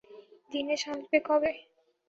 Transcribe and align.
দীনেশ 0.51 0.81
আসবে 0.91 1.17
কবে? 1.27 1.51